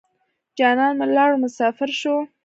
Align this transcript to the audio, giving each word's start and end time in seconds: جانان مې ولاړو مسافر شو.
جانان 0.57 0.91
مې 0.99 1.05
ولاړو 1.09 1.41
مسافر 1.43 1.89
شو. 1.99 2.15